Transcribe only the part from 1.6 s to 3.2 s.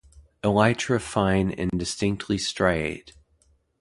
distinctly striate.